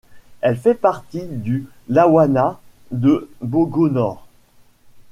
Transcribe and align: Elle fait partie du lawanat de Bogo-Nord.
Elle 0.41 0.57
fait 0.57 0.73
partie 0.73 1.27
du 1.29 1.67
lawanat 1.87 2.59
de 2.89 3.29
Bogo-Nord. 3.41 4.25